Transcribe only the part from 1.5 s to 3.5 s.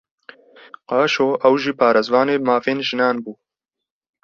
jî parêzvana mafên jinan bû